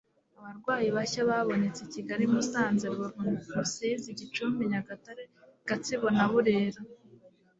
Abarwayi 0.37 0.87
bashya 0.97 1.21
babonetse 1.29 1.79
i 1.83 1.91
Kigali 1.93 2.25
Musanze 2.33 2.85
Rubavu 2.91 3.53
Rusizi, 3.55 4.09
Gicumbi 4.19 4.69
Nyagatare: 4.71 5.23
Gatsibo 5.67 6.07
na 6.17 6.25
Burera 6.31 6.81